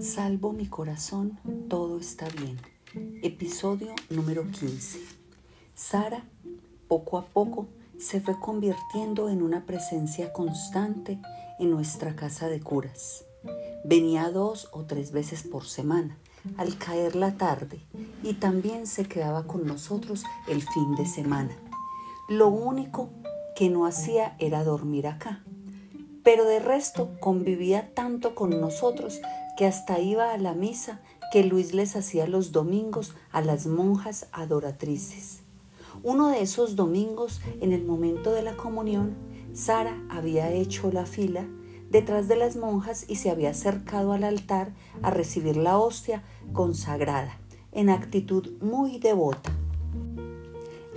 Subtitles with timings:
[0.00, 2.58] Salvo mi corazón, todo está bien.
[3.22, 4.98] Episodio número 15.
[5.74, 6.24] Sara,
[6.88, 7.68] poco a poco,
[7.98, 11.20] se fue convirtiendo en una presencia constante
[11.58, 13.26] en nuestra casa de curas.
[13.84, 16.16] Venía dos o tres veces por semana,
[16.56, 17.80] al caer la tarde,
[18.22, 21.54] y también se quedaba con nosotros el fin de semana.
[22.26, 23.10] Lo único
[23.54, 25.44] que no hacía era dormir acá,
[26.22, 29.20] pero de resto convivía tanto con nosotros
[29.60, 34.26] que hasta iba a la misa que Luis les hacía los domingos a las monjas
[34.32, 35.40] adoratrices.
[36.02, 39.14] Uno de esos domingos, en el momento de la comunión,
[39.52, 41.46] Sara había hecho la fila
[41.90, 46.22] detrás de las monjas y se había acercado al altar a recibir la hostia
[46.54, 47.38] consagrada,
[47.72, 49.52] en actitud muy devota.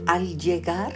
[0.05, 0.93] Al llegar,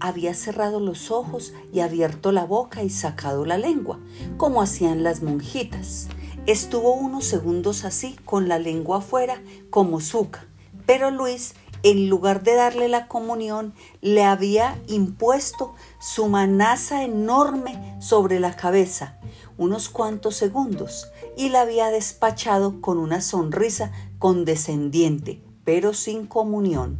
[0.00, 3.98] había cerrado los ojos y abierto la boca y sacado la lengua,
[4.38, 6.08] como hacían las monjitas.
[6.48, 10.46] Estuvo unos segundos así, con la lengua afuera, como suca,
[10.86, 18.40] pero Luis, en lugar de darle la comunión, le había impuesto su manaza enorme sobre
[18.40, 19.20] la cabeza,
[19.58, 26.98] unos cuantos segundos, y la había despachado con una sonrisa condescendiente, pero sin comunión.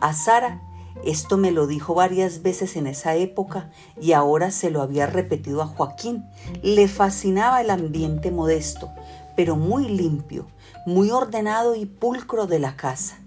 [0.00, 0.62] A Sara
[1.04, 5.62] esto me lo dijo varias veces en esa época y ahora se lo había repetido
[5.62, 6.24] a Joaquín.
[6.62, 8.90] Le fascinaba el ambiente modesto,
[9.36, 10.46] pero muy limpio,
[10.86, 13.18] muy ordenado y pulcro de la casa.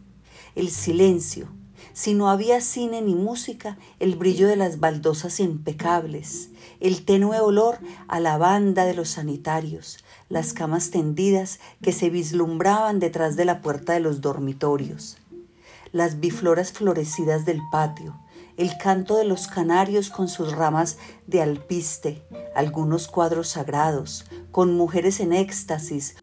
[0.55, 1.47] El silencio.
[1.91, 6.49] Si no había cine ni música, el brillo de las baldosas impecables,
[6.81, 12.99] el tenue olor a la banda de los sanitarios, las camas tendidas que se vislumbraban
[12.99, 15.17] detrás de la puerta de los dormitorios
[15.95, 18.19] las bifloras florecidas del patio,
[18.57, 22.21] el canto de los canarios con sus ramas de alpiste,
[22.53, 26.17] algunos cuadros sagrados, con mujeres en éxtasis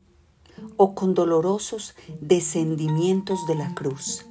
[0.76, 4.26] o con dolorosos descendimientos de la cruz.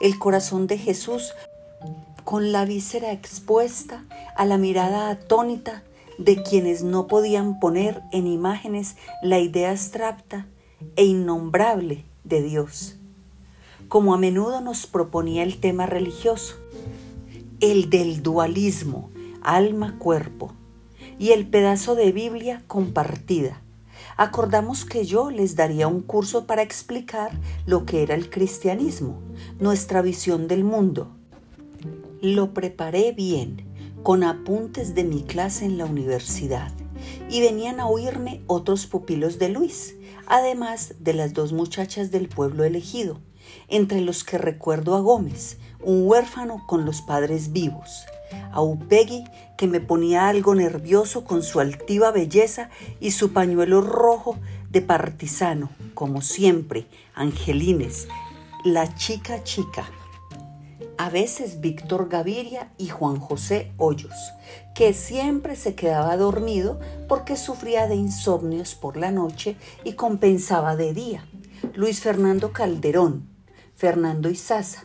[0.00, 1.32] El corazón de Jesús
[2.22, 4.04] con la víscera expuesta
[4.36, 5.82] a la mirada atónita
[6.18, 10.46] de quienes no podían poner en imágenes la idea abstracta
[10.94, 12.94] e innombrable de Dios
[13.88, 16.56] como a menudo nos proponía el tema religioso,
[17.60, 19.10] el del dualismo,
[19.42, 20.52] alma-cuerpo,
[21.18, 23.60] y el pedazo de Biblia compartida.
[24.16, 29.20] Acordamos que yo les daría un curso para explicar lo que era el cristianismo,
[29.60, 31.08] nuestra visión del mundo.
[32.20, 33.64] Lo preparé bien,
[34.02, 36.72] con apuntes de mi clase en la universidad,
[37.28, 39.96] y venían a oírme otros pupilos de Luis,
[40.26, 43.20] además de las dos muchachas del pueblo elegido
[43.68, 48.04] entre los que recuerdo a Gómez, un huérfano con los padres vivos,
[48.52, 49.24] a Upegui,
[49.56, 52.70] que me ponía algo nervioso con su altiva belleza
[53.00, 54.38] y su pañuelo rojo
[54.70, 58.08] de partisano, como siempre, Angelines,
[58.64, 59.86] la chica chica.
[60.96, 64.14] A veces Víctor Gaviria y Juan José Hoyos,
[64.74, 66.78] que siempre se quedaba dormido
[67.08, 71.24] porque sufría de insomnios por la noche y compensaba de día.
[71.74, 73.33] Luis Fernando Calderón,
[73.76, 74.84] Fernando Izaza,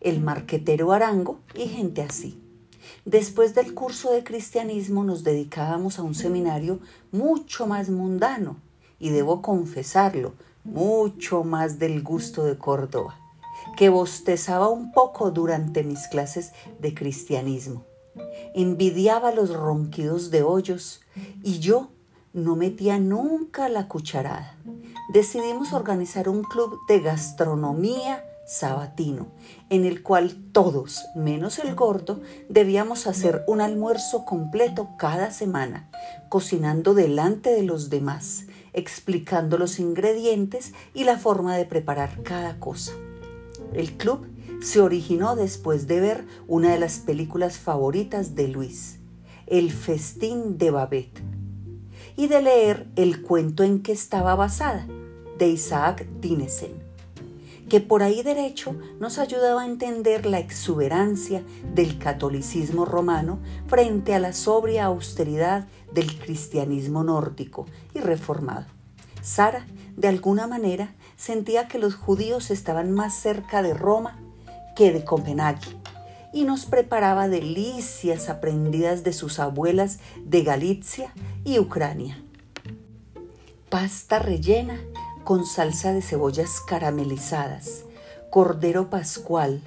[0.00, 2.40] el marquetero Arango y gente así.
[3.04, 6.78] Después del curso de cristianismo nos dedicábamos a un seminario
[7.10, 8.56] mucho más mundano
[9.00, 13.18] y debo confesarlo, mucho más del gusto de Córdoba,
[13.76, 17.84] que bostezaba un poco durante mis clases de cristianismo.
[18.54, 21.00] Envidiaba los ronquidos de hoyos
[21.42, 21.90] y yo
[22.44, 24.56] no metía nunca la cucharada
[25.08, 29.28] decidimos organizar un club de gastronomía sabatino,
[29.70, 35.90] en el cual todos, menos el gordo, debíamos hacer un almuerzo completo cada semana,
[36.28, 42.92] cocinando delante de los demás, explicando los ingredientes y la forma de preparar cada cosa.
[43.72, 44.26] El club
[44.62, 48.98] se originó después de ver una de las películas favoritas de Luis,
[49.46, 51.22] El festín de Babette,
[52.18, 54.84] y de leer el cuento en que estaba basada,
[55.38, 56.72] de Isaac Dinesen,
[57.68, 61.44] que por ahí derecho nos ayudaba a entender la exuberancia
[61.74, 63.38] del catolicismo romano
[63.68, 68.66] frente a la sobria austeridad del cristianismo nórdico y reformado.
[69.22, 69.64] Sara,
[69.96, 74.18] de alguna manera, sentía que los judíos estaban más cerca de Roma
[74.74, 75.78] que de Copenhague
[76.32, 81.12] y nos preparaba delicias aprendidas de sus abuelas de Galicia
[81.56, 82.22] Ucrania.
[83.70, 84.78] Pasta rellena
[85.24, 87.84] con salsa de cebollas caramelizadas,
[88.30, 89.62] cordero pascual,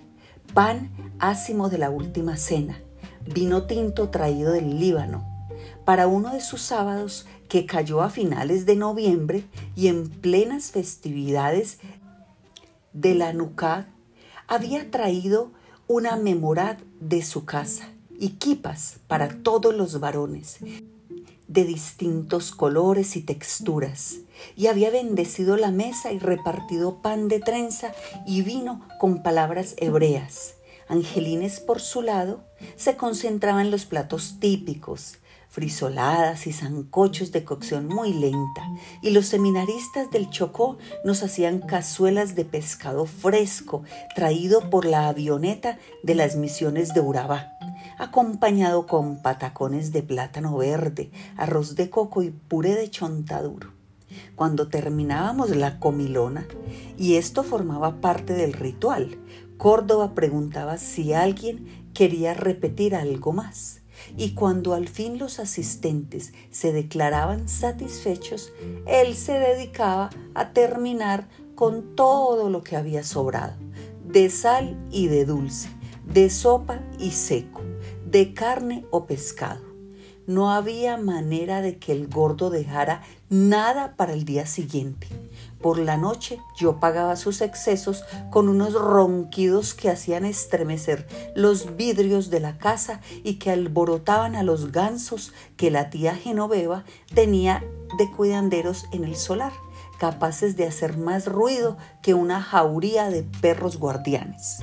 [0.53, 2.79] pan ácimo de la última cena,
[3.25, 5.25] vino tinto traído del Líbano,
[5.83, 9.45] para uno de sus sábados que cayó a finales de noviembre
[9.75, 11.79] y en plenas festividades
[12.93, 13.85] de la Nucad,
[14.47, 15.51] había traído
[15.87, 17.89] una memorad de su casa
[18.19, 20.59] y quipas para todos los varones
[21.51, 24.19] de distintos colores y texturas,
[24.55, 27.91] y había bendecido la mesa y repartido pan de trenza
[28.25, 30.55] y vino con palabras hebreas.
[30.87, 32.41] Angelines, por su lado,
[32.77, 35.17] se concentraba en los platos típicos,
[35.49, 38.65] frisoladas y zancochos de cocción muy lenta,
[39.01, 43.83] y los seminaristas del Chocó nos hacían cazuelas de pescado fresco
[44.15, 47.51] traído por la avioneta de las misiones de Urabá,
[48.01, 53.73] acompañado con patacones de plátano verde, arroz de coco y puré de chontaduro.
[54.35, 56.47] Cuando terminábamos la comilona,
[56.97, 59.19] y esto formaba parte del ritual,
[59.57, 63.81] Córdoba preguntaba si alguien quería repetir algo más
[64.17, 68.51] y cuando al fin los asistentes se declaraban satisfechos,
[68.87, 73.53] él se dedicaba a terminar con todo lo que había sobrado,
[74.07, 75.69] de sal y de dulce,
[76.11, 77.60] de sopa y seco,
[78.11, 79.61] de carne o pescado.
[80.27, 85.07] No había manera de que el gordo dejara nada para el día siguiente.
[85.61, 92.29] Por la noche yo pagaba sus excesos con unos ronquidos que hacían estremecer los vidrios
[92.29, 97.63] de la casa y que alborotaban a los gansos que la tía Genoveva tenía
[97.97, 99.53] de cuidanderos en el solar,
[99.99, 104.59] capaces de hacer más ruido que una jauría de perros guardianes.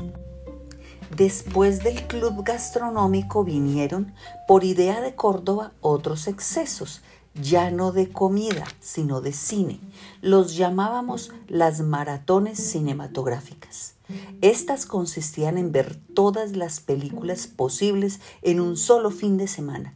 [1.17, 4.13] Después del club gastronómico vinieron,
[4.47, 7.03] por idea de Córdoba, otros excesos,
[7.35, 9.81] ya no de comida, sino de cine.
[10.21, 13.95] Los llamábamos las maratones cinematográficas.
[14.41, 19.95] Estas consistían en ver todas las películas posibles en un solo fin de semana.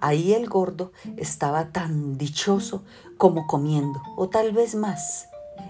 [0.00, 2.82] Ahí el gordo estaba tan dichoso
[3.16, 5.28] como comiendo, o tal vez más,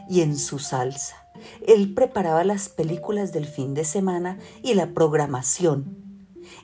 [0.09, 1.24] y en su salsa.
[1.67, 6.05] Él preparaba las películas del fin de semana y la programación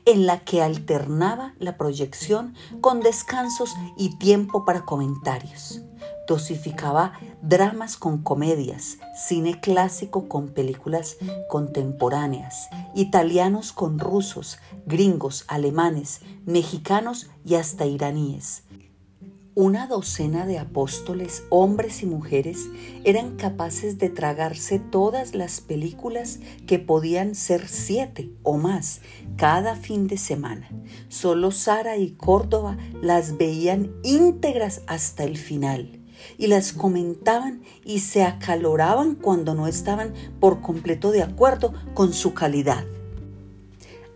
[0.04, 5.82] en la que alternaba la proyección con descansos y tiempo para comentarios.
[6.26, 7.12] Dosificaba
[7.42, 11.16] dramas con comedias, cine clásico con películas
[11.48, 18.62] contemporáneas, italianos con rusos, gringos, alemanes, mexicanos y hasta iraníes
[19.54, 22.68] una docena de apóstoles, hombres y mujeres,
[23.04, 29.00] eran capaces de tragarse todas las películas que podían ser siete o más
[29.36, 30.70] cada fin de semana.
[31.08, 36.00] Solo Sara y Córdoba las veían íntegras hasta el final
[36.38, 42.34] y las comentaban y se acaloraban cuando no estaban por completo de acuerdo con su
[42.34, 42.84] calidad.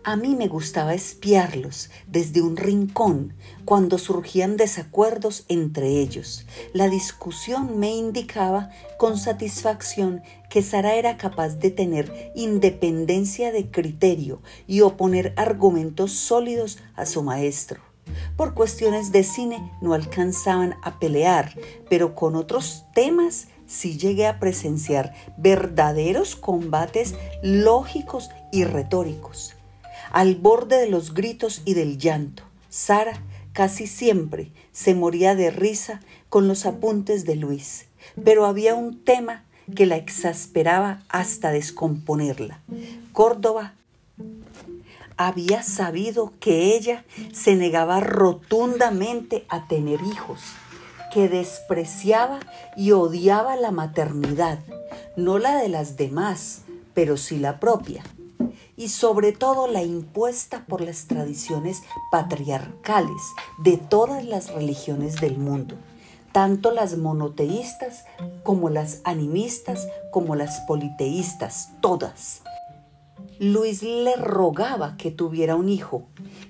[0.07, 3.33] A mí me gustaba espiarlos desde un rincón
[3.65, 6.45] cuando surgían desacuerdos entre ellos.
[6.73, 8.69] La discusión me indicaba
[8.99, 16.77] con satisfacción que Sara era capaz de tener independencia de criterio y oponer argumentos sólidos
[16.93, 17.81] a su maestro.
[18.37, 21.57] Por cuestiones de cine no alcanzaban a pelear,
[21.89, 29.54] pero con otros temas sí llegué a presenciar verdaderos combates lógicos y retóricos
[30.15, 32.43] al borde de los gritos y del llanto.
[32.69, 33.21] Sara
[33.51, 37.87] casi siempre se moría de risa con los apuntes de Luis,
[38.23, 39.43] pero había un tema
[39.75, 42.61] que la exasperaba hasta descomponerla.
[43.11, 43.73] Córdoba
[45.17, 47.03] había sabido que ella
[47.33, 50.39] se negaba rotundamente a tener hijos,
[51.13, 52.39] que despreciaba
[52.77, 54.59] y odiaba la maternidad,
[55.17, 56.61] no la de las demás,
[56.93, 58.01] pero sí la propia
[58.75, 63.21] y sobre todo la impuesta por las tradiciones patriarcales
[63.57, 65.75] de todas las religiones del mundo,
[66.31, 68.05] tanto las monoteístas
[68.43, 72.41] como las animistas como las politeístas, todas.
[73.39, 76.07] Luis le rogaba que tuviera un hijo,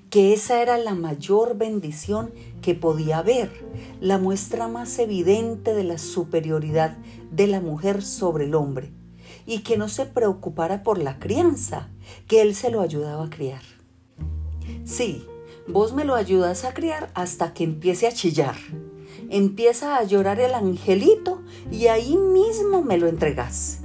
[0.10, 3.52] que esa era la mayor bendición que podía haber,
[4.02, 6.98] la muestra más evidente de la superioridad
[7.32, 8.92] de la mujer sobre el hombre
[9.46, 11.90] y que no se preocupara por la crianza,
[12.28, 13.62] que él se lo ayudaba a criar.
[14.84, 15.26] Sí,
[15.68, 18.56] vos me lo ayudas a criar hasta que empiece a chillar.
[19.30, 23.82] Empieza a llorar el angelito y ahí mismo me lo entregas.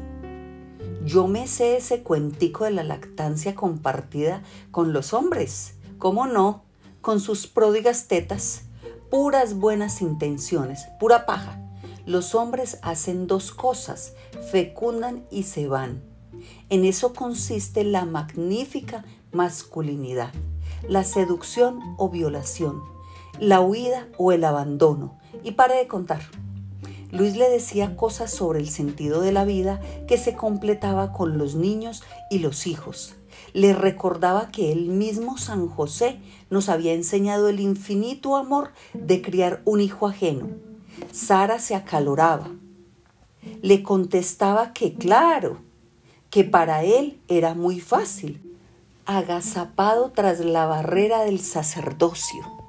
[1.04, 5.74] Yo me sé ese cuentico de la lactancia compartida con los hombres.
[5.98, 6.64] ¿Cómo no?
[7.00, 8.64] Con sus pródigas tetas,
[9.10, 11.59] puras buenas intenciones, pura paja
[12.10, 14.14] los hombres hacen dos cosas,
[14.50, 16.02] fecundan y se van.
[16.68, 20.32] En eso consiste la magnífica masculinidad,
[20.88, 22.82] la seducción o violación.
[23.38, 25.18] la huida o el abandono.
[25.44, 26.20] Y pare de contar.
[27.10, 31.54] Luis le decía cosas sobre el sentido de la vida que se completaba con los
[31.54, 33.14] niños y los hijos.
[33.54, 39.62] Le recordaba que él mismo San José nos había enseñado el infinito amor de criar
[39.64, 40.69] un hijo ajeno.
[41.12, 42.48] Sara se acaloraba.
[43.62, 45.58] Le contestaba que claro,
[46.30, 48.40] que para él era muy fácil,
[49.06, 52.60] agazapado tras la barrera del sacerdocio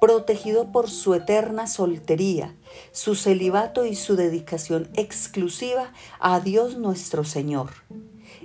[0.00, 2.54] protegido por su eterna soltería,
[2.92, 7.70] su celibato y su dedicación exclusiva a Dios nuestro Señor.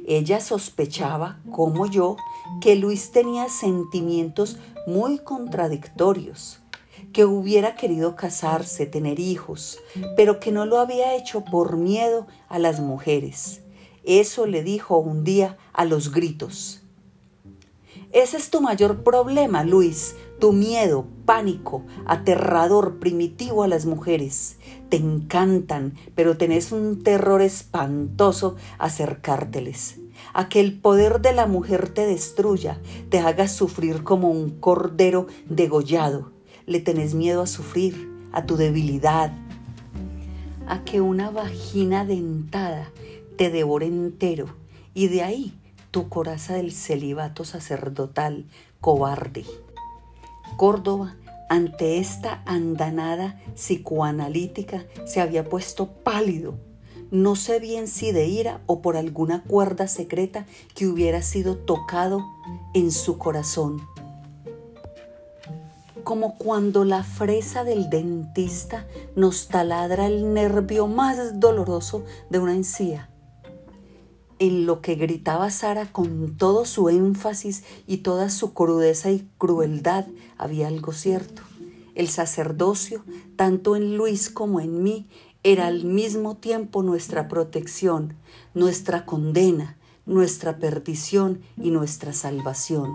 [0.07, 2.17] Ella sospechaba, como yo,
[2.61, 6.60] que Luis tenía sentimientos muy contradictorios,
[7.13, 9.79] que hubiera querido casarse, tener hijos,
[10.15, 13.61] pero que no lo había hecho por miedo a las mujeres.
[14.03, 16.81] Eso le dijo un día a los gritos.
[18.11, 24.57] Ese es tu mayor problema, Luis, tu miedo, pánico, aterrador, primitivo a las mujeres.
[24.89, 29.99] Te encantan, pero tenés un terror espantoso acercárteles.
[30.33, 35.27] A que el poder de la mujer te destruya, te haga sufrir como un cordero
[35.47, 36.31] degollado.
[36.71, 39.33] Le tenés miedo a sufrir, a tu debilidad.
[40.67, 42.89] A que una vagina dentada
[43.35, 44.55] te devore entero
[44.93, 45.53] y de ahí
[45.91, 48.45] tu coraza del celibato sacerdotal
[48.79, 49.43] cobarde.
[50.55, 51.17] Córdoba,
[51.49, 56.57] ante esta andanada psicoanalítica, se había puesto pálido.
[57.11, 62.21] No sé bien si de ira o por alguna cuerda secreta que hubiera sido tocado
[62.73, 63.81] en su corazón.
[66.03, 73.09] Como cuando la fresa del dentista nos taladra el nervio más doloroso de una encía.
[74.39, 80.05] En lo que gritaba Sara con todo su énfasis y toda su crudeza y crueldad
[80.37, 81.43] había algo cierto.
[81.93, 83.03] El sacerdocio,
[83.35, 85.07] tanto en Luis como en mí,
[85.43, 88.15] era al mismo tiempo nuestra protección,
[88.53, 92.91] nuestra condena, nuestra perdición y nuestra salvación,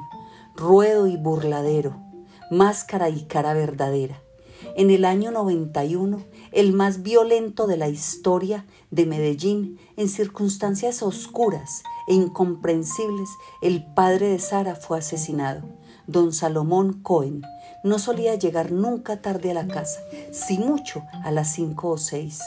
[0.56, 2.05] ruedo y burladero,
[2.50, 4.22] máscara y cara verdadera.
[4.74, 6.22] En el año 91,
[6.52, 13.28] el más violento de la historia de Medellín, en circunstancias oscuras e incomprensibles,
[13.62, 15.62] el padre de Sara fue asesinado.
[16.06, 17.42] Don Salomón Cohen
[17.82, 20.00] no solía llegar nunca tarde a la casa,
[20.32, 22.40] si mucho a las cinco o seis.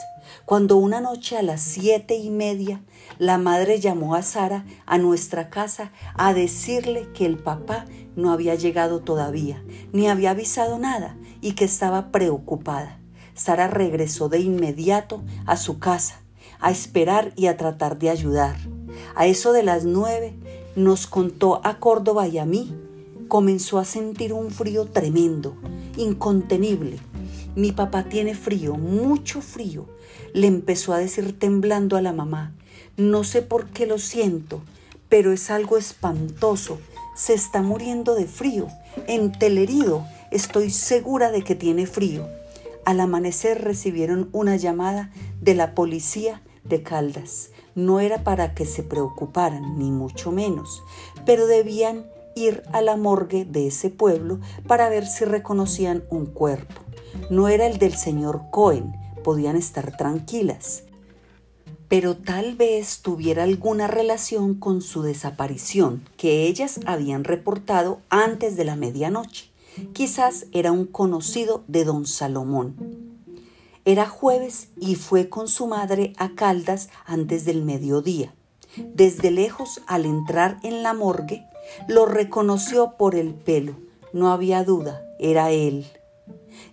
[0.46, 2.82] Cuando una noche a las siete y media
[3.20, 7.86] la madre llamó a Sara a nuestra casa a decirle que el papá
[8.16, 9.62] no había llegado todavía,
[9.92, 12.98] ni había avisado nada y que estaba preocupada.
[13.34, 16.22] Sara regresó de inmediato a su casa,
[16.62, 18.56] a esperar y a tratar de ayudar.
[19.16, 20.34] A eso de las nueve
[20.78, 22.74] nos contó a Córdoba y a mí.
[23.28, 25.58] Comenzó a sentir un frío tremendo,
[25.98, 27.00] incontenible.
[27.56, 29.88] Mi papá tiene frío, mucho frío.
[30.34, 32.54] Le empezó a decir temblando a la mamá.
[33.00, 34.62] No sé por qué lo siento,
[35.08, 36.80] pero es algo espantoso.
[37.16, 38.68] Se está muriendo de frío,
[39.08, 42.28] entelerido Estoy segura de que tiene frío.
[42.86, 47.50] Al amanecer recibieron una llamada de la policía de Caldas.
[47.74, 50.84] No era para que se preocuparan, ni mucho menos,
[51.26, 56.82] pero debían ir a la morgue de ese pueblo para ver si reconocían un cuerpo.
[57.32, 60.84] No era el del señor Cohen, podían estar tranquilas,
[61.90, 68.64] pero tal vez tuviera alguna relación con su desaparición que ellas habían reportado antes de
[68.64, 69.50] la medianoche.
[69.94, 72.76] Quizás era un conocido de don Salomón.
[73.86, 78.36] Era jueves y fue con su madre a Caldas antes del mediodía.
[78.78, 81.44] Desde lejos, al entrar en la morgue,
[81.88, 83.74] lo reconoció por el pelo.
[84.14, 85.88] No había duda, era él.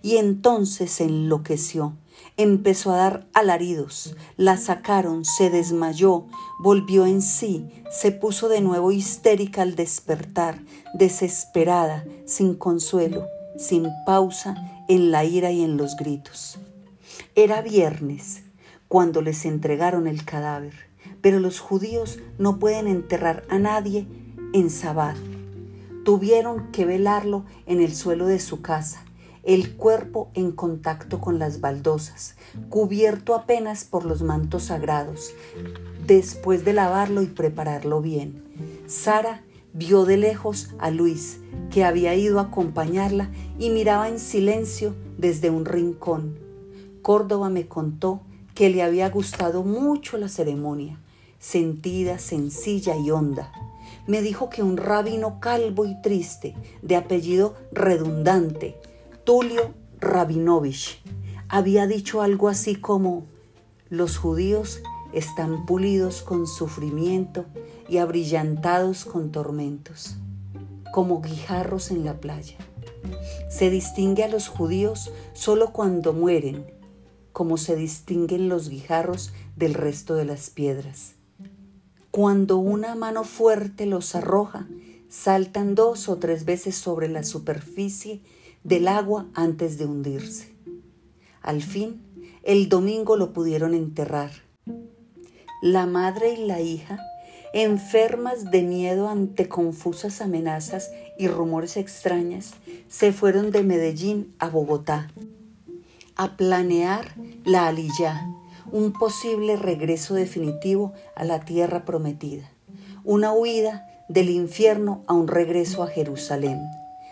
[0.03, 1.93] Y entonces se enloqueció
[2.37, 6.25] empezó a dar alaridos, la sacaron, se desmayó,
[6.59, 10.59] volvió en sí, se puso de nuevo histérica al despertar,
[10.93, 13.25] desesperada, sin consuelo,
[13.57, 14.55] sin pausa
[14.87, 16.59] en la ira y en los gritos.
[17.35, 18.43] Era viernes
[18.87, 20.73] cuando les entregaron el cadáver,
[21.21, 24.05] pero los judíos no pueden enterrar a nadie
[24.53, 25.17] en Sabbat.
[26.05, 29.06] Tuvieron que velarlo en el suelo de su casa
[29.47, 32.35] el cuerpo en contacto con las baldosas,
[32.67, 35.31] cubierto apenas por los mantos sagrados,
[36.05, 38.43] después de lavarlo y prepararlo bien.
[38.87, 41.39] Sara vio de lejos a Luis,
[41.71, 46.37] que había ido a acompañarla y miraba en silencio desde un rincón.
[47.01, 48.19] Córdoba me contó
[48.53, 50.99] que le había gustado mucho la ceremonia,
[51.39, 53.53] sentida, sencilla y honda.
[54.07, 58.75] Me dijo que un rabino calvo y triste, de apellido redundante,
[59.27, 61.01] Tulio Rabinovich
[61.49, 63.25] había dicho algo así como,
[63.89, 64.81] los judíos
[65.11, 67.43] están pulidos con sufrimiento
[67.89, 70.15] y abrillantados con tormentos,
[70.93, 72.55] como guijarros en la playa.
[73.49, 76.65] Se distingue a los judíos solo cuando mueren,
[77.33, 81.15] como se distinguen los guijarros del resto de las piedras.
[82.11, 84.69] Cuando una mano fuerte los arroja,
[85.09, 88.21] saltan dos o tres veces sobre la superficie
[88.67, 90.53] del agua antes de hundirse.
[91.41, 92.01] Al fin,
[92.43, 94.31] el domingo lo pudieron enterrar.
[95.61, 96.99] La madre y la hija,
[97.53, 102.55] enfermas de miedo ante confusas amenazas y rumores extrañas,
[102.89, 105.11] se fueron de Medellín a Bogotá
[106.17, 107.13] a planear
[107.45, 108.27] la aliyah,
[108.73, 112.51] un posible regreso definitivo a la tierra prometida,
[113.05, 116.59] una huida del infierno a un regreso a Jerusalén.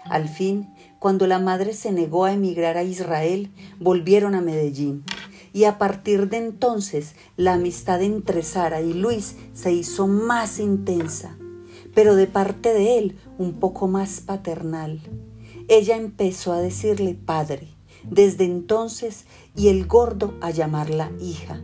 [0.06, 5.04] Al fin, cuando la madre se negó a emigrar a Israel, volvieron a Medellín.
[5.54, 11.38] Y a partir de entonces la amistad entre Sara y Luis se hizo más intensa,
[11.94, 15.00] pero de parte de él un poco más paternal.
[15.68, 17.76] Ella empezó a decirle padre
[18.10, 19.26] desde entonces
[19.56, 21.62] y el gordo a llamarla hija.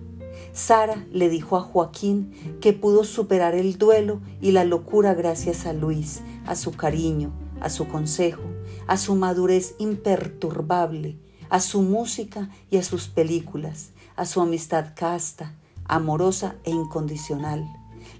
[0.53, 5.73] Sara le dijo a Joaquín que pudo superar el duelo y la locura gracias a
[5.73, 8.41] Luis, a su cariño, a su consejo,
[8.87, 11.17] a su madurez imperturbable,
[11.49, 17.65] a su música y a sus películas, a su amistad casta, amorosa e incondicional.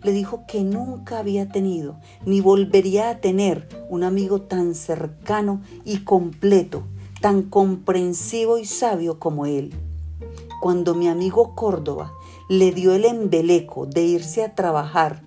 [0.04, 6.00] Le dijo que nunca había tenido ni volvería a tener un amigo tan cercano y
[6.00, 6.84] completo,
[7.22, 9.74] tan comprensivo y sabio como él.
[10.60, 12.14] Cuando mi amigo Córdoba
[12.50, 15.24] le dio el embeleco de irse a trabajar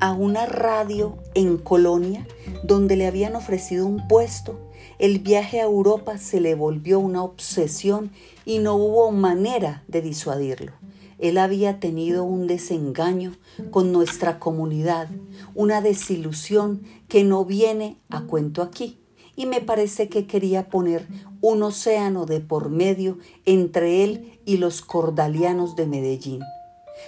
[0.00, 2.26] a una radio en Colonia
[2.62, 4.58] donde le habían ofrecido un puesto,
[4.98, 8.12] el viaje a Europa se le volvió una obsesión
[8.44, 10.72] y no hubo manera de disuadirlo.
[11.18, 13.32] Él había tenido un desengaño
[13.70, 15.08] con nuestra comunidad,
[15.54, 18.98] una desilusión que no viene a cuento aquí.
[19.34, 21.06] Y me parece que quería poner
[21.40, 26.40] un océano de por medio entre él y los cordalianos de Medellín.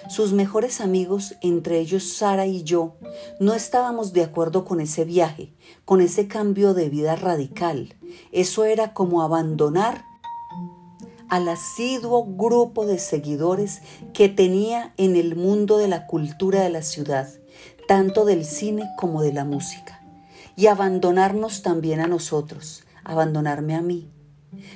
[0.08, 2.96] Sus mejores amigos, entre ellos Sara y yo,
[3.38, 5.52] no estábamos de acuerdo con ese viaje,
[5.84, 7.96] con ese cambio de vida radical.
[8.32, 10.04] Eso era como abandonar
[11.28, 16.82] al asiduo grupo de seguidores que tenía en el mundo de la cultura de la
[16.82, 17.28] ciudad,
[17.86, 20.02] tanto del cine como de la música,
[20.56, 24.10] y abandonarnos también a nosotros, abandonarme a mí.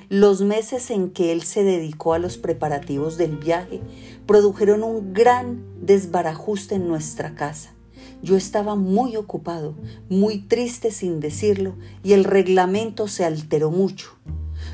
[0.08, 3.80] Los meses en que él se dedicó a los preparativos del viaje
[4.26, 7.74] produjeron un gran desbarajuste en nuestra casa.
[8.22, 9.74] Yo estaba muy ocupado,
[10.08, 14.16] muy triste sin decirlo, y el reglamento se alteró mucho.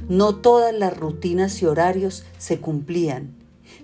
[0.09, 3.35] No todas las rutinas y horarios se cumplían,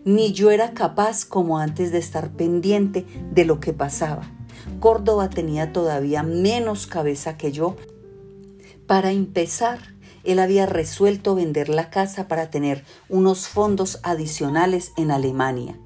[0.05, 4.31] ni yo era capaz como antes de estar pendiente de lo que pasaba.
[4.79, 7.77] Córdoba tenía todavía menos cabeza que yo.
[8.87, 9.96] Para empezar,
[10.27, 15.79] él había resuelto vender la casa para tener unos fondos adicionales en Alemania.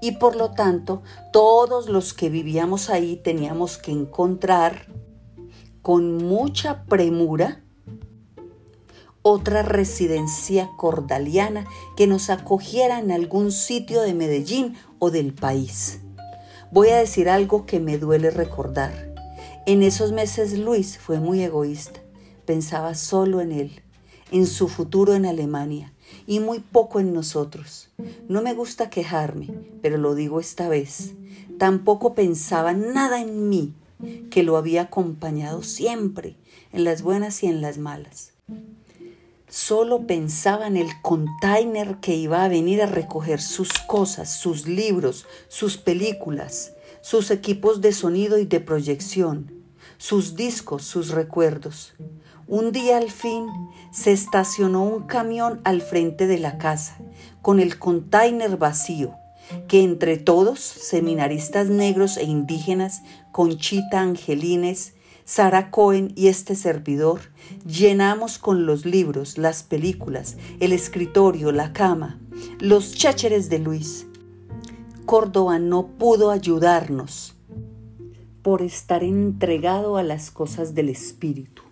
[0.00, 4.86] Y por lo tanto, todos los que vivíamos ahí teníamos que encontrar
[5.82, 7.62] con mucha premura
[9.22, 16.00] otra residencia cordaliana que nos acogiera en algún sitio de Medellín o del país.
[16.70, 19.14] Voy a decir algo que me duele recordar.
[19.66, 22.00] En esos meses Luis fue muy egoísta,
[22.44, 23.85] pensaba solo en él
[24.30, 25.92] en su futuro en Alemania
[26.26, 27.88] y muy poco en nosotros.
[28.28, 29.48] No me gusta quejarme,
[29.82, 31.12] pero lo digo esta vez.
[31.58, 33.72] Tampoco pensaba nada en mí,
[34.30, 36.36] que lo había acompañado siempre,
[36.72, 38.32] en las buenas y en las malas.
[39.48, 45.24] Solo pensaba en el container que iba a venir a recoger sus cosas, sus libros,
[45.48, 49.52] sus películas, sus equipos de sonido y de proyección,
[49.98, 51.94] sus discos, sus recuerdos.
[52.48, 53.48] Un día al fin
[53.90, 56.96] se estacionó un camión al frente de la casa,
[57.42, 59.16] con el container vacío,
[59.66, 67.20] que entre todos, seminaristas negros e indígenas, Conchita Angelines, Sara Cohen y este servidor,
[67.66, 72.20] llenamos con los libros, las películas, el escritorio, la cama,
[72.60, 74.06] los chácheres de Luis.
[75.04, 77.34] Córdoba no pudo ayudarnos
[78.42, 81.65] por estar entregado a las cosas del espíritu.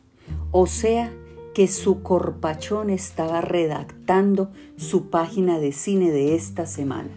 [0.57, 1.13] O sea,
[1.53, 7.11] que su corpachón estaba redactando su página de cine de esta semana.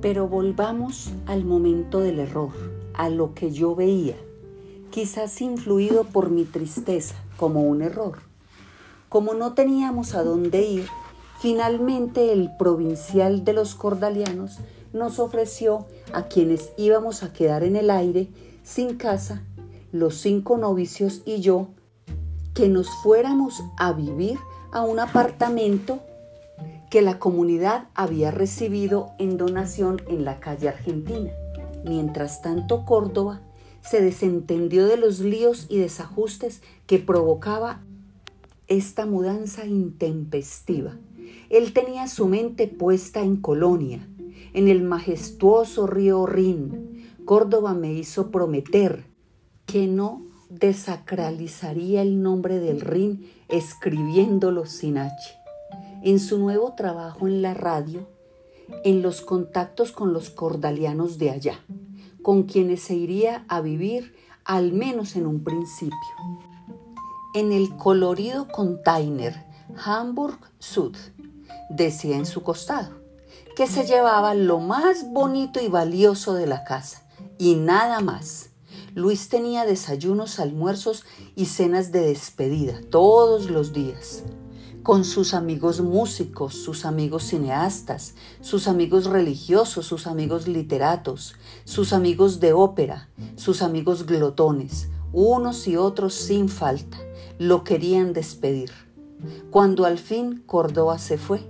[0.00, 2.50] Pero volvamos al momento del error,
[2.92, 4.16] a lo que yo veía,
[4.90, 8.18] quizás influido por mi tristeza como un error.
[9.08, 10.88] Como no teníamos a dónde ir,
[11.38, 14.58] finalmente el provincial de los cordalianos
[14.92, 18.26] nos ofreció a quienes íbamos a quedar en el aire,
[18.64, 19.44] sin casa,
[19.92, 21.68] los cinco novicios y yo,
[22.54, 24.38] que nos fuéramos a vivir
[24.70, 26.00] a un apartamento
[26.90, 31.30] que la comunidad había recibido en donación en la calle Argentina.
[31.84, 33.40] Mientras tanto, Córdoba
[33.82, 37.82] se desentendió de los líos y desajustes que provocaba
[38.68, 40.96] esta mudanza intempestiva.
[41.50, 44.08] Él tenía su mente puesta en Colonia,
[44.52, 47.04] en el majestuoso río Rin.
[47.24, 49.04] Córdoba me hizo prometer
[49.66, 55.14] que no desacralizaría el nombre del Rin escribiéndolo sin H.
[56.02, 58.06] En su nuevo trabajo en la radio,
[58.84, 61.60] en los contactos con los cordalianos de allá,
[62.22, 65.98] con quienes se iría a vivir al menos en un principio.
[67.34, 69.44] En el colorido container
[69.84, 70.96] Hamburg Sud,
[71.70, 73.02] decía en su costado,
[73.56, 77.02] que se llevaba lo más bonito y valioso de la casa,
[77.38, 78.50] y nada más
[78.94, 81.04] Luis tenía desayunos, almuerzos
[81.34, 84.22] y cenas de despedida todos los días
[84.84, 92.38] con sus amigos músicos, sus amigos cineastas, sus amigos religiosos, sus amigos literatos, sus amigos
[92.38, 96.98] de ópera, sus amigos glotones, unos y otros sin falta,
[97.38, 98.70] lo querían despedir.
[99.50, 101.40] Cuando al fin Córdoba se fue,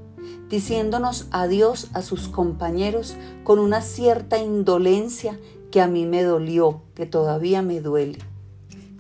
[0.48, 5.38] diciéndonos adiós a sus compañeros con una cierta indolencia
[5.74, 8.20] que a mí me dolió, que todavía me duele.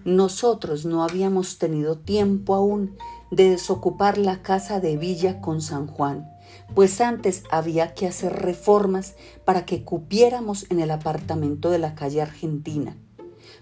[0.04, 2.96] Nosotros no habíamos tenido tiempo aún
[3.30, 6.28] de desocupar la casa de Villa con San Juan,
[6.74, 12.20] pues antes había que hacer reformas para que cupiéramos en el apartamento de la calle
[12.20, 12.96] Argentina.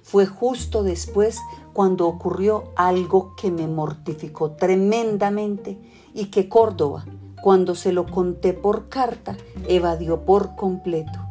[0.03, 1.39] Fue justo después
[1.75, 5.79] cuando ocurrió algo que me mortificó tremendamente
[6.15, 7.05] y que Córdoba,
[7.43, 9.37] cuando se lo conté por carta,
[9.69, 11.22] evadió por completo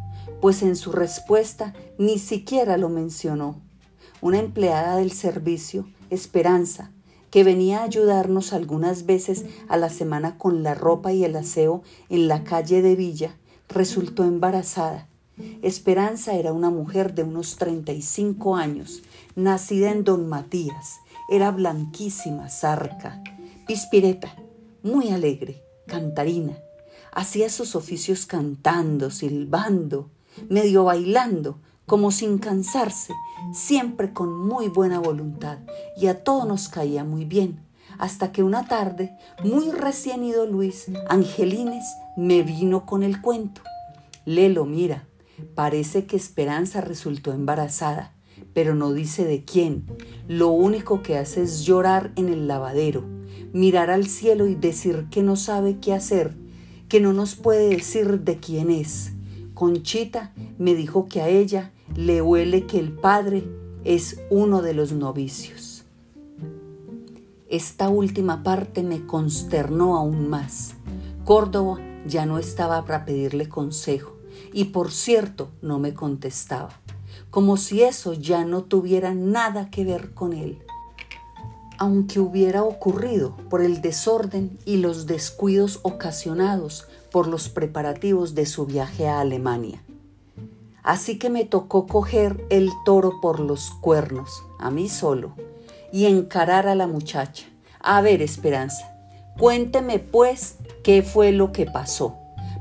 [0.42, 3.62] pues en su respuesta ni siquiera lo mencionó.
[4.22, 6.92] Una empleada del servicio, Esperanza,
[7.30, 11.84] que venía a ayudarnos algunas veces a la semana con la ropa y el aseo
[12.10, 13.38] en la calle de Villa,
[13.70, 15.08] resultó embarazada.
[15.62, 19.02] Esperanza era una mujer de unos 35 años,
[19.36, 21.00] nacida en Don Matías.
[21.30, 23.24] Era blanquísima, zarca,
[23.66, 24.36] pispireta,
[24.84, 26.58] muy alegre, cantarina.
[27.14, 30.10] Hacía sus oficios cantando, silbando,
[30.50, 33.14] medio bailando, como sin cansarse,
[33.54, 35.60] siempre con muy buena voluntad,
[35.98, 37.60] y a todos nos caía muy bien,
[37.98, 43.62] hasta que una tarde, muy recién ido Luis, Angelines me vino con el cuento.
[44.26, 45.08] Lelo, mira,
[45.56, 48.14] parece que Esperanza resultó embarazada,
[48.54, 49.86] pero no dice de quién.
[50.28, 53.04] Lo único que hace es llorar en el lavadero,
[53.54, 56.36] mirar al cielo y decir que no sabe qué hacer,
[56.88, 59.14] que no nos puede decir de quién es.
[59.62, 63.48] Conchita me dijo que a ella le huele que el padre
[63.84, 65.84] es uno de los novicios.
[67.48, 70.74] Esta última parte me consternó aún más.
[71.26, 74.18] Córdoba ya no estaba para pedirle consejo
[74.52, 76.72] y por cierto no me contestaba,
[77.30, 80.58] como si eso ya no tuviera nada que ver con él
[81.78, 88.66] aunque hubiera ocurrido por el desorden y los descuidos ocasionados por los preparativos de su
[88.66, 89.84] viaje a Alemania.
[90.84, 95.36] Así que me tocó coger el toro por los cuernos, a mí solo,
[95.92, 97.46] y encarar a la muchacha.
[97.80, 98.96] A ver, Esperanza,
[99.38, 102.18] cuénteme pues qué fue lo que pasó,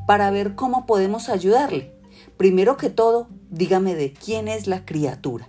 [0.06, 1.94] para ver cómo podemos ayudarle.
[2.36, 5.48] Primero que todo, dígame de quién es la criatura.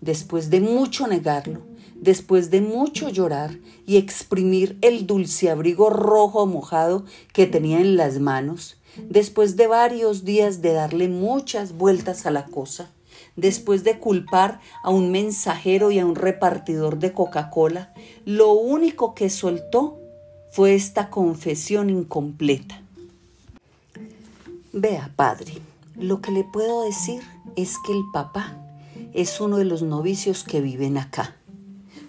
[0.00, 1.67] Después de mucho negarlo,
[2.00, 8.18] después de mucho llorar y exprimir el dulce abrigo rojo mojado que tenía en las
[8.18, 8.76] manos,
[9.08, 12.90] después de varios días de darle muchas vueltas a la cosa,
[13.36, 17.92] después de culpar a un mensajero y a un repartidor de Coca-Cola,
[18.24, 19.98] lo único que soltó
[20.50, 22.82] fue esta confesión incompleta.
[24.72, 25.54] Vea, padre,
[25.96, 27.22] lo que le puedo decir
[27.56, 28.56] es que el papá
[29.14, 31.36] es uno de los novicios que viven acá.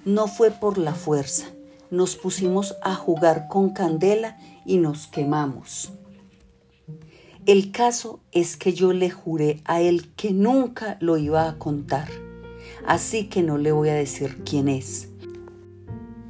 [0.10, 1.46] No fue por la fuerza.
[1.92, 5.92] Nos pusimos a jugar con candela y nos quemamos.
[7.46, 12.10] El caso es que yo le juré a él que nunca lo iba a contar,
[12.88, 15.10] así que no le voy a decir quién es.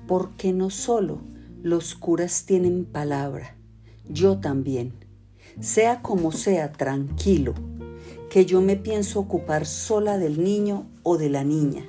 [0.09, 1.21] Porque no solo
[1.63, 3.55] los curas tienen palabra,
[4.09, 4.91] yo también.
[5.61, 7.53] Sea como sea, tranquilo,
[8.29, 11.85] que yo me pienso ocupar sola del niño o de la niña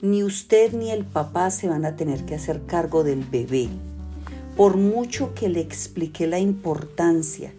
[0.00, 3.68] ni usted ni el papá se van a tener que hacer cargo del bebé.
[4.56, 7.52] Por mucho que le expliqué la importancia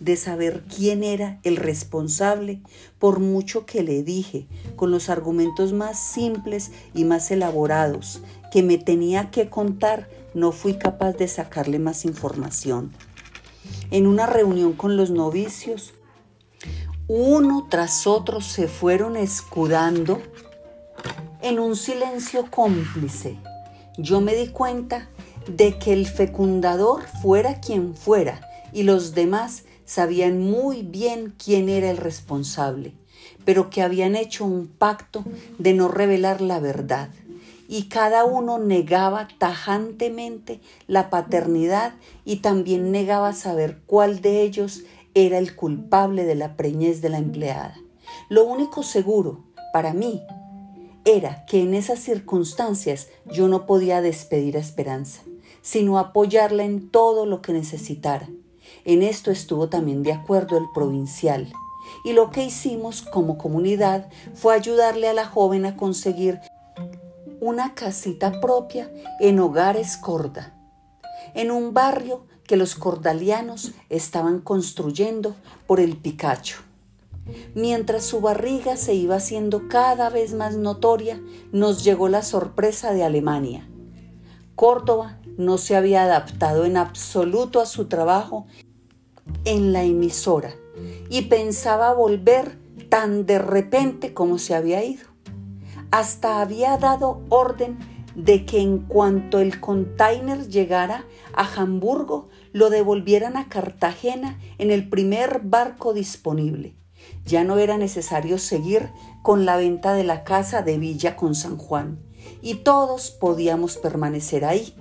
[0.00, 2.60] de saber quién era el responsable,
[2.98, 8.20] por mucho que le dije, con los argumentos más simples y más elaborados,
[8.52, 12.92] que me tenía que contar, no fui capaz de sacarle más información.
[13.90, 15.94] En una reunión con los novicios,
[17.08, 20.20] uno tras otro se fueron escudando
[21.46, 23.36] en un silencio cómplice.
[23.96, 25.08] Yo me di cuenta
[25.46, 28.40] de que el fecundador fuera quien fuera
[28.72, 32.94] y los demás sabían muy bien quién era el responsable,
[33.44, 35.22] pero que habían hecho un pacto
[35.56, 37.10] de no revelar la verdad
[37.68, 44.82] y cada uno negaba tajantemente la paternidad y también negaba saber cuál de ellos
[45.14, 47.76] era el culpable de la preñez de la empleada.
[48.28, 50.22] Lo único seguro para mí
[51.06, 55.22] era que en esas circunstancias yo no podía despedir a Esperanza,
[55.62, 58.28] sino apoyarla en todo lo que necesitara.
[58.84, 61.52] En esto estuvo también de acuerdo el provincial.
[62.04, 66.40] Y lo que hicimos como comunidad fue ayudarle a la joven a conseguir
[67.40, 68.90] una casita propia
[69.20, 70.58] en Hogares Corda,
[71.34, 75.36] en un barrio que los cordalianos estaban construyendo
[75.68, 76.65] por el Picacho.
[77.54, 81.20] Mientras su barriga se iba haciendo cada vez más notoria,
[81.52, 83.68] nos llegó la sorpresa de Alemania.
[84.54, 88.46] Córdoba no se había adaptado en absoluto a su trabajo
[89.44, 90.54] en la emisora
[91.10, 92.58] y pensaba volver
[92.88, 95.16] tan de repente como se había ido
[95.90, 97.78] hasta había dado orden
[98.14, 104.88] de que en cuanto el container llegara a Hamburgo, lo devolvieran a Cartagena en el
[104.88, 106.74] primer barco disponible.
[107.26, 108.90] Ya no era necesario seguir
[109.22, 111.98] con la venta de la casa de Villa con San Juan,
[112.40, 114.74] y todos podíamos permanecer ahí.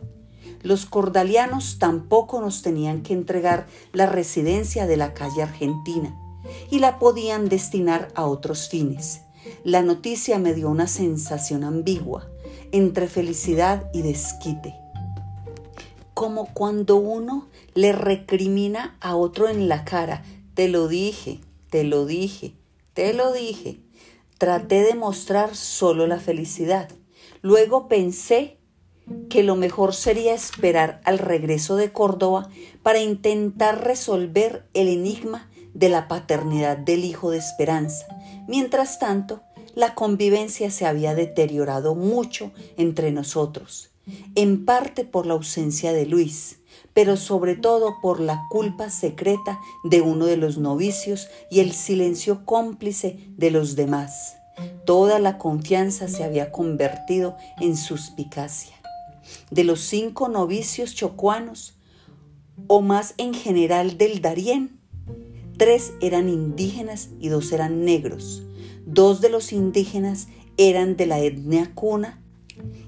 [0.62, 6.16] Los cordalianos tampoco nos tenían que entregar la residencia de la calle Argentina,
[6.70, 9.22] y la podían destinar a otros fines.
[9.64, 12.28] La noticia me dio una sensación ambigua
[12.72, 14.76] entre felicidad y desquite.
[16.14, 22.06] Como cuando uno le recrimina a otro en la cara, te lo dije, te lo
[22.06, 22.54] dije,
[22.94, 23.80] te lo dije.
[24.38, 26.90] Traté de mostrar solo la felicidad.
[27.42, 28.58] Luego pensé
[29.30, 32.50] que lo mejor sería esperar al regreso de Córdoba
[32.84, 38.08] para intentar resolver el enigma de la paternidad del hijo de Esperanza.
[38.48, 39.42] Mientras tanto,
[39.76, 43.92] la convivencia se había deteriorado mucho entre nosotros,
[44.36, 46.60] en parte por la ausencia de Luis,
[46.96, 52.44] pero sobre todo por la culpa secreta de uno de los novicios y el silencio
[52.46, 54.38] cómplice de los demás.
[54.86, 58.76] Toda la confianza se había convertido en suspicacia.
[59.52, 61.76] De los cinco novicios chocuanos,
[62.68, 64.80] o más en general del Darién,
[65.58, 68.44] Tres eran indígenas y dos eran negros.
[68.86, 70.28] Dos de los indígenas
[70.58, 72.22] eran de la etnia cuna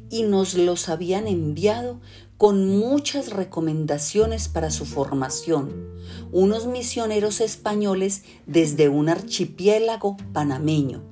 [0.10, 2.02] y nos los habían enviado
[2.38, 5.89] con muchas recomendaciones para su formación,
[6.32, 11.04] unos misioneros españoles desde un archipiélago panameño,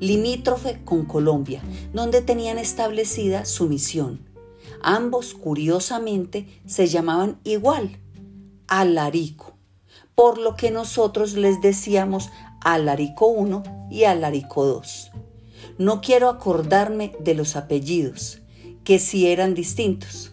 [0.00, 4.20] limítrofe con Colombia, donde tenían establecida su misión.
[4.82, 7.98] Ambos, curiosamente, se llamaban igual,
[8.66, 9.52] Alarico
[10.14, 15.10] por lo que nosotros les decíamos Alarico 1 y Alarico 2.
[15.78, 18.40] No quiero acordarme de los apellidos,
[18.84, 20.31] que sí eran distintos.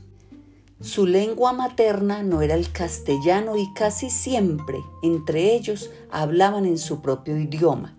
[0.82, 7.02] Su lengua materna no era el castellano y casi siempre entre ellos hablaban en su
[7.02, 7.98] propio idioma,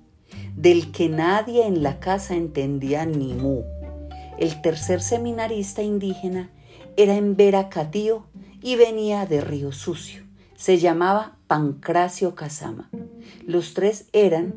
[0.57, 3.64] del que nadie en la casa entendía ni mu.
[4.38, 6.51] El tercer seminarista indígena
[6.97, 8.25] era en Veracatío
[8.62, 10.25] y venía de Río Sucio.
[10.57, 12.88] Se llamaba Pancracio Casama.
[13.47, 14.55] Los tres eran,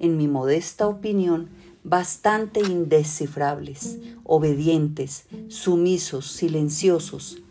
[0.00, 1.50] en mi modesta opinión,
[1.84, 7.42] bastante indescifrables, obedientes, sumisos, silenciosos,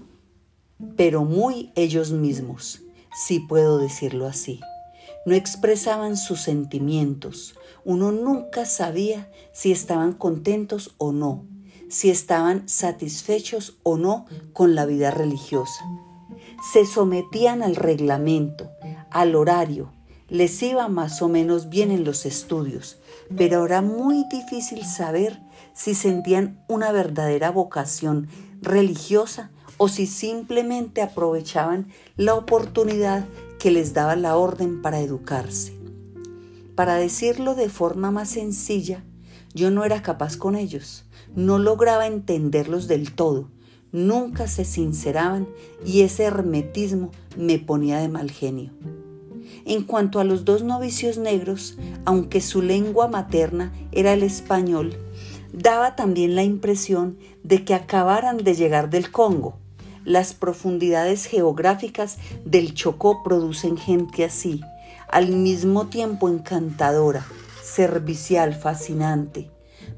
[0.95, 2.81] pero muy ellos mismos,
[3.25, 4.59] si puedo decirlo así.
[5.25, 7.55] No expresaban sus sentimientos.
[7.83, 11.45] Uno nunca sabía si estaban contentos o no,
[11.89, 15.83] si estaban satisfechos o no con la vida religiosa
[16.71, 18.71] se sometían al reglamento,
[19.09, 19.91] al horario,
[20.27, 22.97] les iba más o menos bien en los estudios,
[23.37, 25.39] pero era muy difícil saber
[25.73, 28.27] si sentían una verdadera vocación
[28.61, 33.25] religiosa o si simplemente aprovechaban la oportunidad
[33.59, 35.77] que les daba la orden para educarse.
[36.75, 39.03] Para decirlo de forma más sencilla,
[39.53, 43.49] yo no era capaz con ellos, no lograba entenderlos del todo,
[43.91, 45.47] nunca se sinceraban
[45.85, 48.71] y ese hermetismo me ponía de mal genio.
[49.65, 54.95] En cuanto a los dos novicios negros, aunque su lengua materna era el español,
[55.53, 59.57] daba también la impresión de que acabaran de llegar del Congo.
[60.07, 62.15] Las profundidades geográficas
[62.45, 64.61] del Chocó producen gente así,
[65.09, 67.27] al mismo tiempo encantadora,
[67.61, 69.51] servicial, fascinante,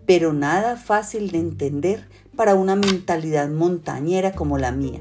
[0.07, 4.99] pero nada fácil de entender para una mentalidad montañera como la mía.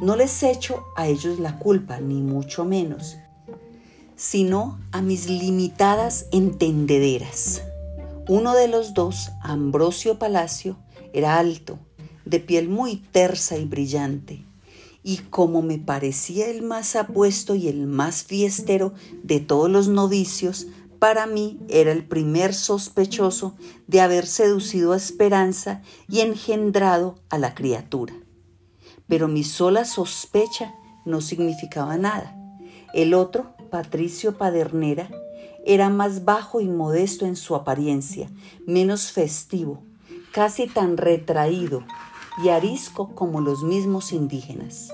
[0.00, 3.18] No les echo a ellos la culpa, ni mucho menos,
[4.16, 7.60] sino a mis limitadas entendederas.
[8.26, 10.78] Uno de los dos, Ambrosio Palacio,
[11.12, 11.78] era alto,
[12.24, 14.44] de piel muy tersa y brillante,
[15.02, 20.66] y como me parecía el más apuesto y el más fiestero de todos los novicios,
[20.98, 23.54] para mí era el primer sospechoso
[23.86, 28.14] de haber seducido a Esperanza y engendrado a la criatura.
[29.06, 32.34] Pero mi sola sospecha no significaba nada.
[32.94, 35.10] El otro, Patricio Padernera,
[35.66, 38.30] era más bajo y modesto en su apariencia,
[38.66, 39.82] menos festivo,
[40.32, 41.84] casi tan retraído
[42.42, 44.90] y arisco como los mismos indígenas.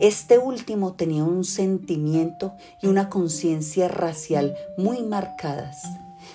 [0.00, 5.84] Este último tenía un sentimiento y una conciencia racial muy marcadas,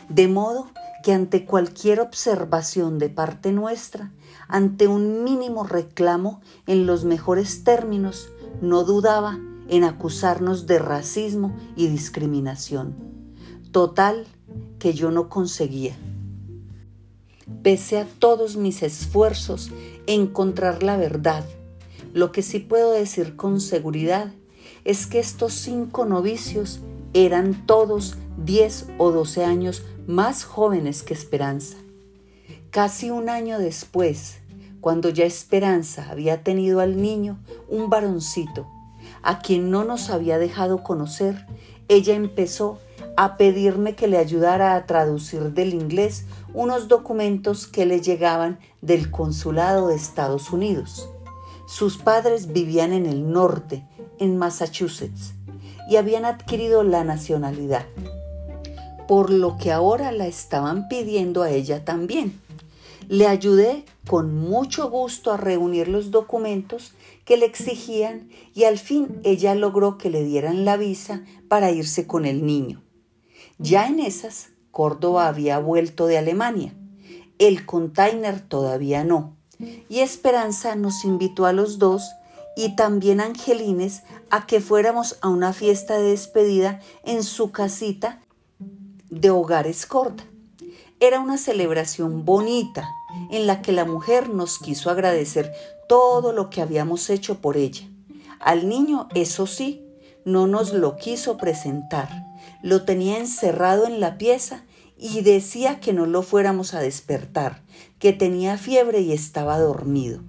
[0.10, 0.68] de modo
[1.04, 4.14] que ante cualquier observación de parte nuestra,
[4.48, 8.30] ante un mínimo reclamo en los mejores términos,
[8.62, 12.96] no dudaba en acusarnos de racismo y discriminación.
[13.72, 14.26] Total
[14.80, 15.98] que yo no conseguía.
[17.62, 19.72] Pese a todos mis esfuerzos,
[20.08, 21.46] encontrar la verdad,
[22.14, 24.32] lo que sí puedo decir con seguridad
[24.86, 26.82] es que estos cinco novicios
[27.14, 31.78] eran todos 10 o 12 años más jóvenes que Esperanza.
[32.70, 34.40] Casi un año después,
[34.82, 37.40] cuando ya Esperanza había tenido al niño,
[37.70, 38.68] un varoncito,
[39.22, 41.46] a quien no nos había dejado conocer,
[41.88, 42.80] ella empezó
[43.16, 49.10] a pedirme que le ayudara a traducir del inglés unos documentos que le llegaban del
[49.12, 51.10] consulado de Estados Unidos.
[51.68, 53.88] Sus padres vivían en el norte,
[54.20, 55.34] en Massachusetts,
[55.90, 57.86] y habían adquirido la nacionalidad,
[59.08, 62.40] por lo que ahora la estaban pidiendo a ella también.
[63.10, 66.94] Le ayudé con mucho gusto a reunir los documentos
[67.26, 72.08] que le exigían y al fin ella logró que le dieran la visa para irse
[72.08, 72.82] con el niño.
[73.60, 76.74] Ya en esas, Córdoba había vuelto de Alemania.
[77.38, 79.38] El container todavía no
[79.88, 82.10] y Esperanza nos invitó a los dos
[82.56, 88.20] y también a Angelines a que fuéramos a una fiesta de despedida en su casita
[89.12, 90.24] de hogares corta.
[91.00, 92.90] Era una celebración bonita
[93.30, 95.54] en la que la mujer nos quiso agradecer
[95.88, 97.88] todo lo que habíamos hecho por ella.
[98.40, 99.86] Al niño, eso sí,
[100.26, 102.23] no nos lo quiso presentar.
[102.64, 104.64] Lo tenía encerrado en la pieza
[104.98, 107.62] y decía que no lo fuéramos a despertar,
[108.00, 110.22] que tenía fiebre y estaba dormido.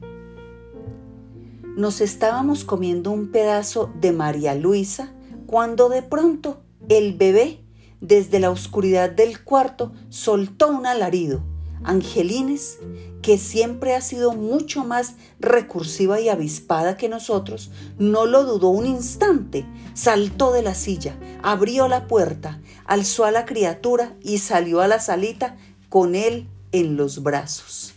[1.77, 5.13] Nos estábamos comiendo un pedazo de María Luisa
[5.47, 7.61] cuando de pronto el bebé,
[8.01, 11.54] desde la oscuridad del cuarto, soltó un alarido.
[11.85, 12.79] Angelines,
[13.23, 18.87] que siempre ha sido mucho más recursiva y avispada que nosotros, no lo dudó un
[18.87, 24.89] instante, saltó de la silla, abrió la puerta, alzó a la criatura y salió a
[24.89, 25.57] la salita
[25.89, 27.95] con él en los brazos.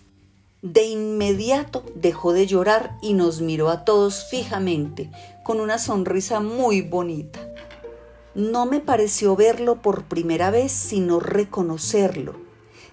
[0.62, 5.12] De inmediato dejó de llorar y nos miró a todos fijamente,
[5.44, 7.40] con una sonrisa muy bonita.
[8.34, 12.47] No me pareció verlo por primera vez, sino reconocerlo,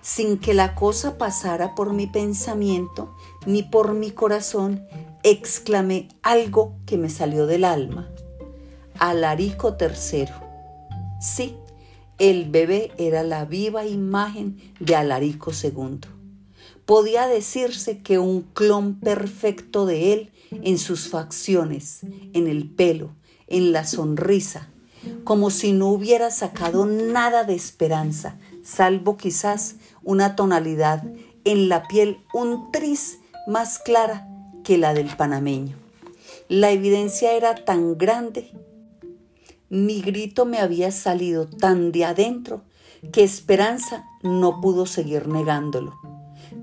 [0.04, 4.86] sin que la cosa pasara por mi pensamiento ni por mi corazón,
[5.22, 8.10] exclamé algo que me salió del alma.
[8.98, 10.26] Alarico III.
[11.22, 11.56] Sí,
[12.18, 16.00] el bebé era la viva imagen de Alarico II.
[16.84, 22.00] Podía decirse que un clon perfecto de él en sus facciones,
[22.34, 23.12] en el pelo,
[23.46, 24.68] en la sonrisa,
[25.24, 31.04] como si no hubiera sacado nada de esperanza, salvo quizás una tonalidad
[31.44, 34.26] en la piel un tris más clara
[34.64, 35.76] que la del panameño.
[36.48, 38.50] La evidencia era tan grande
[39.74, 42.62] mi grito me había salido tan de adentro
[43.12, 45.94] que Esperanza no pudo seguir negándolo.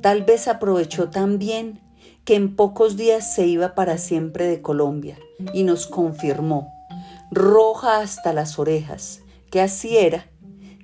[0.02, 1.82] Tal vez aprovechó tan bien
[2.24, 5.20] que en pocos días se iba para siempre de Colombia
[5.54, 6.72] y nos confirmó,
[7.32, 10.30] roja hasta las orejas, que así era,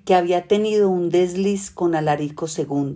[0.08, 2.94] que había tenido un desliz con Alarico II.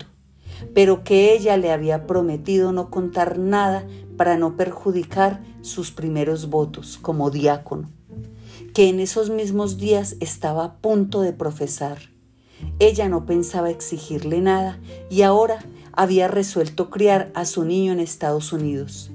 [0.73, 3.85] pero que ella le había prometido no contar nada
[4.15, 7.89] para no perjudicar sus primeros votos como diácono,
[8.73, 11.97] que en esos mismos días estaba a punto de profesar.
[12.79, 18.53] Ella no pensaba exigirle nada y ahora había resuelto criar a su niño en Estados
[18.53, 19.11] Unidos,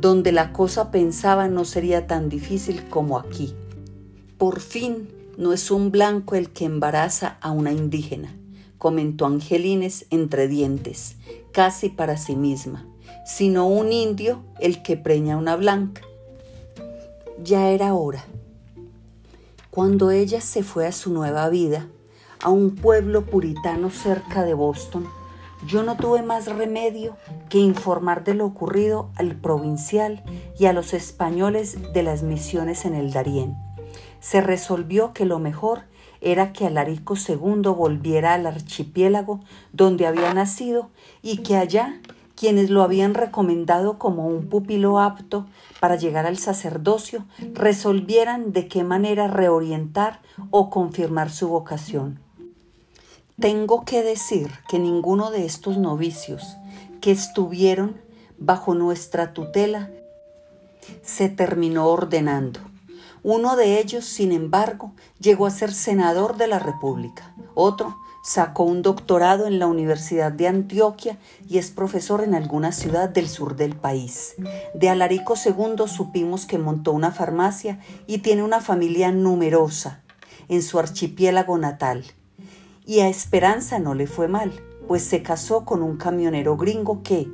[0.00, 3.54] donde la cosa pensaba no sería tan difícil como aquí.
[4.38, 8.34] Por fin no es un blanco el que embaraza a una indígena,
[8.76, 11.14] comentó Angelines entre dientes,
[11.52, 12.84] casi para sí misma,
[13.24, 16.02] sino un indio el que preña a una blanca.
[17.40, 18.24] Ya era hora.
[19.70, 21.86] Cuando ella se fue a su nueva vida,
[22.42, 25.06] a un pueblo puritano cerca de Boston,
[25.68, 27.16] yo no tuve más remedio
[27.48, 30.24] que informar de lo ocurrido al provincial
[30.58, 33.67] y a los españoles de las misiones en el Darién.
[34.20, 35.82] Se resolvió que lo mejor
[36.20, 39.40] era que Alarico II volviera al archipiélago
[39.72, 40.90] donde había nacido
[41.22, 42.00] y que allá
[42.34, 45.46] quienes lo habían recomendado como un pupilo apto
[45.80, 52.20] para llegar al sacerdocio resolvieran de qué manera reorientar o confirmar su vocación.
[53.40, 56.56] Tengo que decir que ninguno de estos novicios
[57.00, 57.96] que estuvieron
[58.38, 59.90] bajo nuestra tutela
[61.02, 62.60] se terminó ordenando.
[63.22, 67.34] Uno de ellos, sin embargo, llegó a ser senador de la República.
[67.54, 73.08] Otro sacó un doctorado en la Universidad de Antioquia y es profesor en alguna ciudad
[73.08, 74.34] del sur del país.
[74.74, 80.02] De Alarico II supimos que montó una farmacia y tiene una familia numerosa
[80.48, 82.04] en su archipiélago natal
[82.88, 84.50] y a Esperanza no le fue mal,
[84.88, 87.28] pues se casó con un camionero gringo que,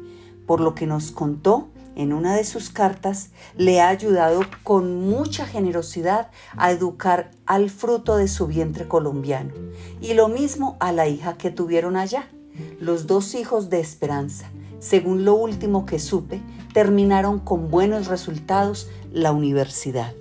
[0.46, 5.46] por lo que nos contó en una de sus cartas, le ha ayudado con mucha
[5.46, 9.52] generosidad a educar al fruto de su vientre colombiano.
[10.00, 12.28] Y lo mismo a la hija que tuvieron allá.
[12.80, 16.40] Los dos hijos de Esperanza, según lo último que supe,
[16.72, 20.12] terminaron con buenos resultados la universidad.